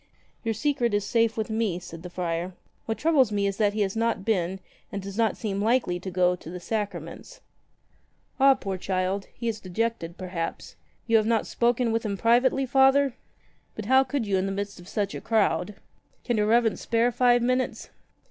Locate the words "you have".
11.05-11.27